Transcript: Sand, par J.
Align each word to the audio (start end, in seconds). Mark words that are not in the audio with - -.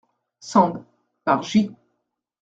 Sand, 0.39 0.83
par 1.23 1.43
J. 1.43 1.71